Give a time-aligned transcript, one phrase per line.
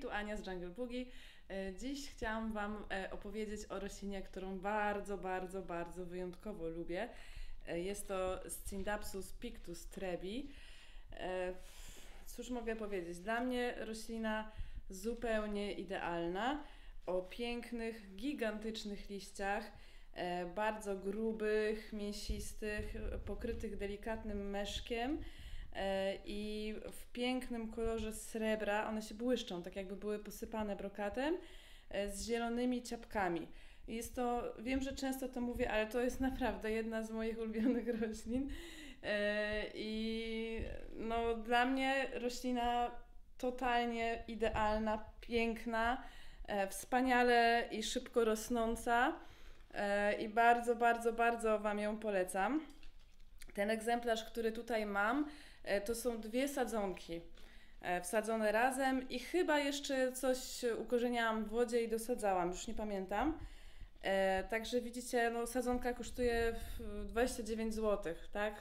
[0.00, 1.06] tu Ania z Jungle Boogie.
[1.50, 7.08] E, dziś chciałam Wam e, opowiedzieć o roślinie, którą bardzo, bardzo, bardzo wyjątkowo lubię.
[7.68, 10.48] E, jest to Scindapsus pictus trebi.
[12.26, 13.18] Cóż mogę powiedzieć?
[13.18, 14.50] Dla mnie roślina
[14.90, 16.64] zupełnie idealna,
[17.06, 19.72] o pięknych, gigantycznych liściach,
[20.54, 22.94] bardzo grubych, mięsistych,
[23.24, 25.18] pokrytych delikatnym meszkiem
[26.24, 31.36] i w pięknym kolorze srebra, one się błyszczą, tak jakby były posypane brokatem,
[31.90, 33.48] e, z zielonymi ciapkami.
[33.88, 37.88] Jest to, wiem, że często to mówię, ale to jest naprawdę jedna z moich ulubionych
[38.00, 38.50] roślin.
[39.02, 40.64] E, I
[40.96, 42.90] no, dla mnie roślina
[43.38, 46.02] totalnie idealna, piękna,
[46.70, 49.12] wspaniale i szybko rosnąca.
[50.18, 52.60] I bardzo, bardzo, bardzo Wam ją polecam.
[53.54, 55.49] Ten egzemplarz, który tutaj mam, E,
[55.84, 57.20] to są dwie sadzonki
[57.80, 63.38] e, wsadzone razem i chyba jeszcze coś ukorzeniałam w wodzie i dosadzałam, już nie pamiętam.
[64.02, 66.54] E, także widzicie, no, sadzonka kosztuje
[67.04, 68.54] 29 zł, tak?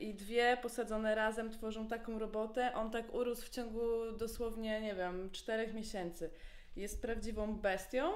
[0.00, 2.74] I dwie posadzone razem tworzą taką robotę.
[2.74, 6.30] On tak urósł w ciągu dosłownie, nie wiem, 4 miesięcy.
[6.76, 8.12] Jest prawdziwą bestią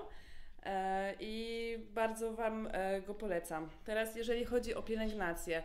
[1.21, 2.69] i bardzo Wam
[3.07, 3.71] go polecam.
[3.85, 5.63] Teraz, jeżeli chodzi o pielęgnację.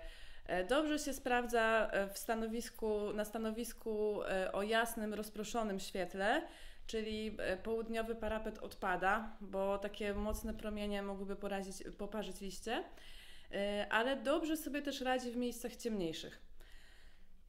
[0.49, 6.41] E, dobrze się sprawdza e, w stanowisku, na stanowisku e, o jasnym, rozproszonym świetle,
[6.87, 12.83] czyli południowy parapet odpada, bo takie mocne promienie mogłyby porazić, poparzyć liście,
[13.89, 16.41] ale dobrze sobie też radzi w miejscach ciemniejszych.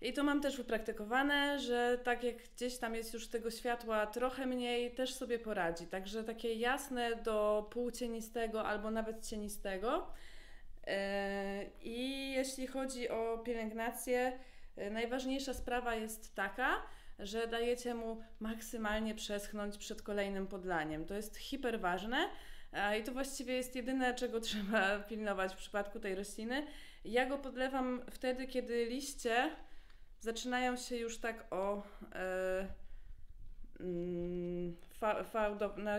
[0.00, 4.46] I to mam też wypraktykowane, że tak jak gdzieś tam jest już tego światła trochę
[4.46, 5.86] mniej, też sobie poradzi.
[5.86, 10.06] Także takie jasne do półcienistego albo nawet cienistego
[11.82, 14.38] I jeśli chodzi o pielęgnację,
[14.76, 16.82] e, najważniejsza sprawa jest taka,
[17.18, 21.04] że dajecie mu maksymalnie przeschnąć przed kolejnym podlaniem.
[21.04, 22.28] To jest hiperważne
[23.00, 26.66] i to właściwie jest jedyne, czego trzeba pilnować w przypadku tej rośliny.
[27.04, 29.50] Ja go podlewam wtedy, kiedy liście
[30.20, 31.82] zaczynają się już tak o
[32.14, 32.66] e,
[33.80, 35.98] mm, fa, fa, do, na,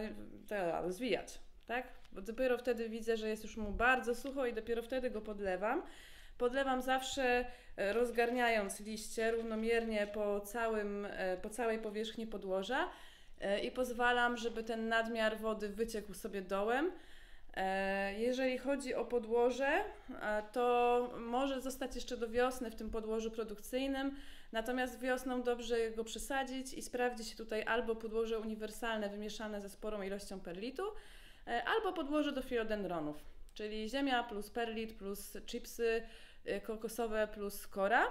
[0.82, 1.88] rozwijać tak?
[2.12, 5.84] Bo dopiero wtedy widzę, że jest już mu bardzo sucho i dopiero wtedy go podlewam.
[6.38, 7.46] Podlewam zawsze
[7.78, 12.90] e, rozgarniając liście równomiernie po, całym, e, po całej powierzchni podłoża
[13.42, 16.92] e, i pozwalam, żeby ten nadmiar wody wyciekł sobie dołem.
[18.18, 19.84] Jeżeli chodzi o podłoże,
[20.52, 24.16] to może zostać jeszcze do wiosny w tym podłożu produkcyjnym,
[24.52, 30.02] natomiast wiosną dobrze go przesadzić i sprawdzi się tutaj albo podłoże uniwersalne wymieszane ze sporą
[30.02, 30.84] ilością perlitu,
[31.46, 33.18] albo podłoże do filodendronów,
[33.54, 36.04] czyli ziemia plus perlit plus chipsy
[36.46, 38.08] e, kokosowe plus kora.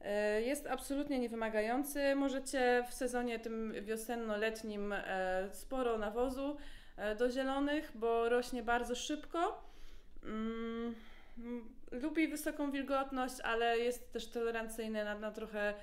[0.00, 2.14] E, jest absolutnie niewymagający.
[2.14, 4.94] Możecie w sezonie tym wiosenno-letnim
[5.52, 6.56] sporo nawozu
[7.18, 9.64] do zielonych, bo rośnie bardzo szybko.
[10.22, 10.94] Mm,
[11.90, 15.74] lubi wysoką wilgotność, ale jest też tolerancyjny na, na trochę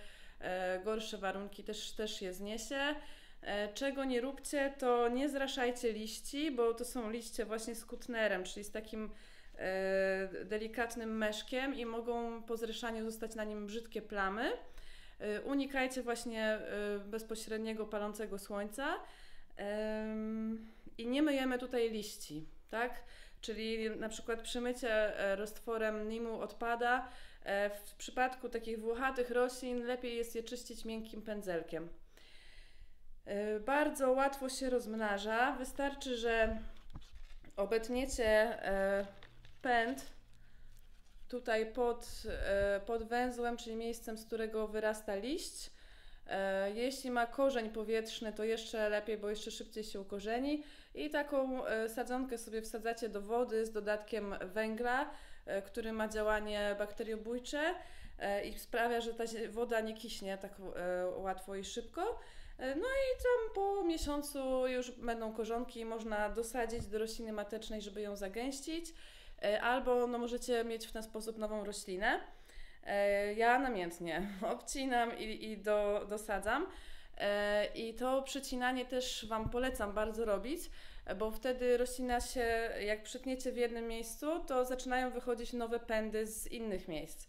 [0.84, 2.96] gorsze warunki, też, też je zniesie.
[3.42, 8.44] E, czego nie róbcie, to nie zraszajcie liści, bo to są liście właśnie z kutnerem,
[8.44, 9.10] czyli z takim
[9.58, 14.52] e, delikatnym meszkiem i mogą po zryszaniu zostać na nim brzydkie plamy.
[15.20, 16.60] E, unikajcie właśnie
[17.06, 19.00] bezpośredniego palącego słońca
[20.98, 23.04] i nie myjemy tutaj liści, tak?
[23.42, 27.10] Czyli na przykład przymycie roztworem nimu odpada.
[27.86, 31.90] W przypadku takich włochatych roślin lepiej jest je czyścić miękkim pędzelkiem.
[33.28, 35.52] Y, bardzo łatwo się rozmnaża.
[35.52, 36.58] Wystarczy, że
[37.56, 38.58] obetniecie
[39.02, 39.06] y,
[39.62, 40.06] pęd
[41.28, 42.24] tutaj pod,
[42.78, 45.72] y, pod węzłem, czyli miejscem, z którego wyrasta liść.
[46.74, 50.64] Jeśli ma korzeń powietrzny, to jeszcze lepiej, bo jeszcze szybciej się ukorzeni.
[50.96, 55.12] I taką sadzonkę sobie wsadzacie do wody z dodatkiem węgla,
[55.66, 57.76] który ma działanie bakteriobójcze
[58.44, 60.52] i sprawia, że ta woda nie kiśnie tak
[61.16, 62.20] łatwo i szybko.
[62.62, 68.02] E, no i tam po miesiącu już będą korzonki można dosadzić do rośliny matecznej, żeby
[68.02, 68.86] ją zagęścić,
[69.44, 72.20] e, albo no, możecie mieć w ten sposób nową roślinę.
[72.84, 76.68] E, ja namiętnie obcinam i, i do, dosadzam.
[77.76, 80.62] I to przecinanie też Wam polecam bardzo robić,
[81.18, 86.48] bo wtedy roślina się, jak przytniecie w jednym miejscu, to zaczynają wychodzić nowe pędy z
[86.48, 87.28] innych miejsc.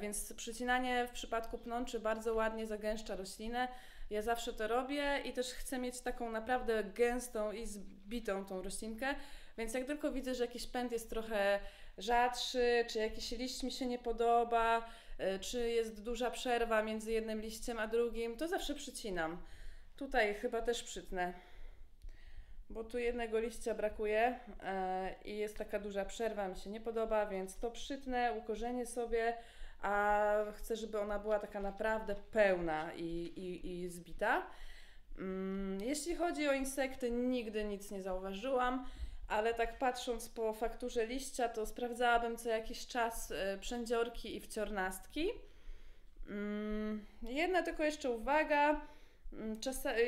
[0.00, 3.68] Więc przecinanie w przypadku pnączy bardzo ładnie zagęszcza roślinę,
[4.10, 9.14] ja zawsze to robię i też chcę mieć taką naprawdę gęstą i zbitą tą roślinkę,
[9.58, 11.60] więc jak tylko widzę, że jakiś pęd jest trochę
[11.98, 17.40] rzadszy, czy jakiś liść mi się nie podoba, e, czy jest duża przerwa między jednym
[17.40, 19.42] liściem a drugim, to zawsze przycinam.
[19.96, 21.34] Tutaj chyba też przytnę,
[22.70, 27.26] bo tu jednego liścia brakuje e, i jest taka duża przerwa, mi się nie podoba,
[27.26, 29.36] więc to przytnę, ukorzenię sobie,
[29.82, 33.04] a chcę, żeby ona była taka naprawdę pełna i,
[33.36, 34.46] i, i zbita.
[35.18, 38.86] Mm, jeśli chodzi o insekty, nigdy nic nie zauważyłam,
[39.28, 45.28] ale tak patrząc po fakturze liścia, to sprawdzałabym co jakiś czas e, przędziorki i wciornastki.
[46.28, 48.80] Mm, jedna tylko jeszcze uwaga.
[49.32, 49.98] Mm, czasa, e,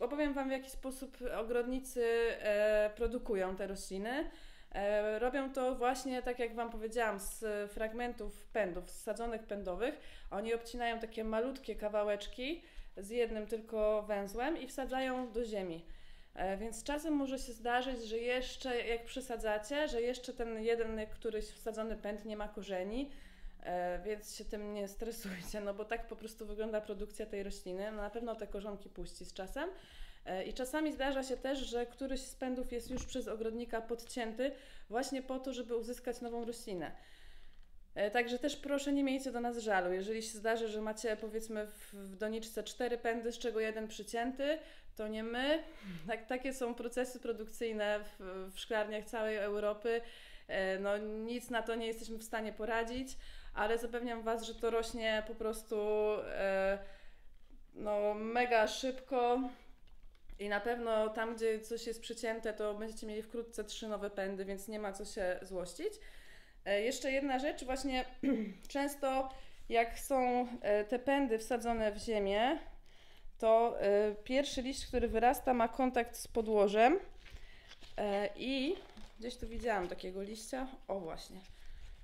[0.00, 4.30] opowiem Wam, w jaki sposób ogrodnicy e, produkują te rośliny.
[5.18, 10.00] Robią to właśnie, tak jak Wam powiedziałam, z fragmentów pędów, z sadzonek pędowych.
[10.30, 12.62] Oni obcinają takie malutkie kawałeczki
[12.96, 15.84] z jednym tylko węzłem i wsadzają do ziemi.
[16.34, 21.44] E, więc czasem może się zdarzyć, że jeszcze jak przesadzacie, że jeszcze ten jeden któryś
[21.44, 23.10] wsadzony pęd nie ma korzeni,
[23.62, 27.90] e, więc się tym nie stresujcie, no bo tak po prostu wygląda produkcja tej rośliny.
[27.90, 29.70] No na pewno te korzonki puści z czasem.
[30.26, 34.52] E, I czasami zdarza się też, że któryś z pędów jest już przez ogrodnika podcięty
[34.88, 36.92] właśnie po to, żeby uzyskać nową roślinę.
[37.94, 39.92] E, także też proszę nie miejcie do nas żalu.
[39.92, 44.58] Jeżeli się zdarzy, że macie powiedzmy w, doniczce cztery pędy, z czego jeden przycięty,
[44.96, 45.62] to nie my.
[46.06, 50.00] Tak, takie są procesy produkcyjne w, w szklarniach całej Europy.
[50.48, 53.16] E, no, nic na to nie jesteśmy w stanie poradzić,
[53.54, 55.76] ale zapewniam Was, że to rośnie po prostu
[57.74, 59.40] no, mega szybko.
[60.38, 64.44] I na pewno tam, gdzie coś jest przycięte, to będziecie mieli wkrótce trzy nowe pędy,
[64.44, 65.92] więc nie ma co się złościć.
[66.64, 68.04] E, jeszcze jedna rzecz, właśnie
[68.68, 69.28] często
[69.68, 72.58] jak są e, te pędy wsadzone w ziemię,
[73.38, 76.98] to e, pierwszy liść, który wyrasta, ma kontakt z podłożem
[78.36, 78.76] i
[79.18, 81.40] gdzieś tu widziałam takiego liścia, o właśnie.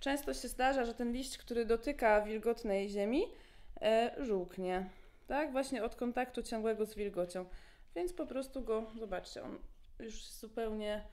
[0.00, 3.24] Często się zdarza, że ten liść, który dotyka wilgotnej ziemi,
[4.18, 4.84] żółknie,
[5.26, 5.52] tak?
[5.52, 7.44] Właśnie od kontaktu ciągłego z wilgocią.
[7.94, 9.58] Więc po prostu go, zobaczcie, on
[9.98, 11.04] już zupełnie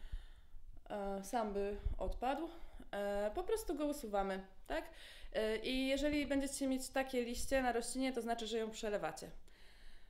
[1.24, 2.50] sam by odpadł.
[2.92, 4.86] E, po prostu go usuwamy, tak?
[5.34, 9.30] E, I jeżeli będziecie mieć takie liście na roślinie, to znaczy, że ją przelewacie.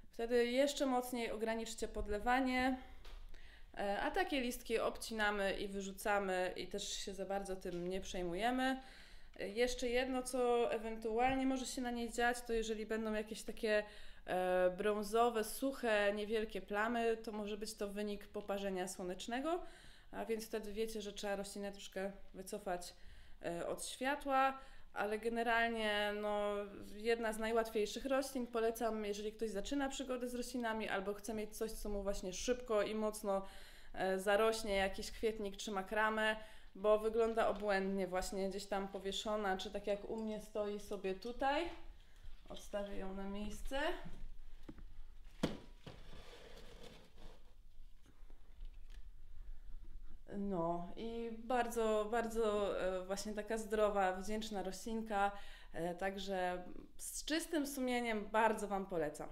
[0.10, 2.78] Wtedy jeszcze mocniej ograniczcie podlewanie,
[3.78, 8.82] e, a takie listki obcinamy i wyrzucamy i też się za bardzo tym nie przejmujemy.
[9.40, 13.84] Jeszcze jedno, co ewentualnie może się na niej dziać, to jeżeli będą jakieś takie
[14.78, 19.60] brązowe, suche, niewielkie plamy, to może być to wynik poparzenia słonecznego
[20.12, 22.94] a więc wtedy wiecie, że trzeba roślinę troszkę wycofać
[23.46, 24.60] e, od światła,
[24.94, 26.54] ale generalnie no,
[26.96, 28.48] jedna z najłatwiejszych roślin.
[28.48, 32.82] Polecam, jeżeli ktoś zaczyna przygodę z roślinami albo chce mieć coś, co mu właśnie szybko
[32.82, 33.46] i mocno
[33.94, 36.36] e, zarośnie, jakiś kwietnik czy makramę,
[36.76, 41.70] bo wygląda obłędnie właśnie gdzieś tam powieszona, czy tak jak u mnie stoi sobie tutaj.
[42.52, 43.80] Odstawię ją na miejsce.
[50.38, 55.32] No i bardzo, bardzo e, właśnie taka zdrowa, wdzięczna roślinka,
[55.74, 56.64] e, także
[56.98, 59.30] z czystym sumieniem bardzo Wam polecam.